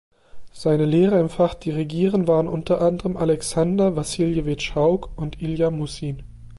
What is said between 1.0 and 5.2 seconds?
im Fach Dirigieren waren unter anderem Alexander Wassiljewitsch Hauck